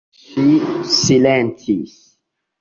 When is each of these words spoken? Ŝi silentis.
Ŝi 0.37 0.45
silentis. 0.93 1.95